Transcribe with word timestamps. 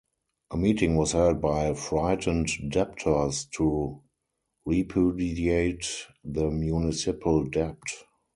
A 0.49 0.57
meeting 0.57 0.95
was 0.95 1.11
held 1.11 1.41
by 1.41 1.71
frightened 1.75 2.49
debtors 2.71 3.45
to 3.53 4.01
repudiate 4.65 5.89
the 6.23 6.49
municipal 6.49 7.45
debt. 7.47 7.77